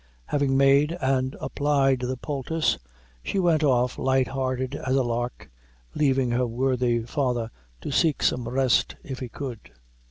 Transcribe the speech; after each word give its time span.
Having 0.25 0.57
made 0.57 0.97
and 0.99 1.35
applied 1.39 1.99
the 1.99 2.17
poultice, 2.17 2.79
she 3.21 3.37
went 3.37 3.63
off, 3.63 3.99
light 3.99 4.29
hearted 4.29 4.73
as 4.73 4.95
a 4.95 5.03
lark, 5.03 5.51
leaving 5.93 6.31
her 6.31 6.47
worthy 6.47 7.03
father 7.03 7.51
to 7.81 7.91
seek 7.91 8.23
some 8.23 8.49
rest 8.49 8.95
if 9.03 9.19
he 9.19 9.29
could. 9.29 9.59